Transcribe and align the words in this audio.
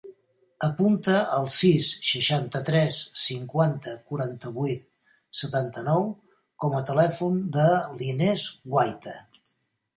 Apunta 0.67 1.17
el 1.39 1.49
sis, 1.55 1.89
seixanta-tres, 2.11 2.97
cinquanta, 3.25 3.95
quaranta-vuit, 4.09 4.83
setanta-nou 5.45 6.11
com 6.65 6.81
a 6.81 6.85
telèfon 6.91 7.41
de 7.59 7.71
l'Inès 8.01 8.51
Guaita. 8.75 9.19